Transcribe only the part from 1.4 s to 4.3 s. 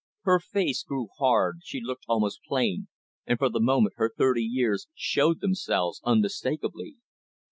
she looked almost plain, and for the moment her